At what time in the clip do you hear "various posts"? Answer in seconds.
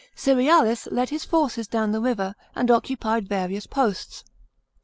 3.29-4.23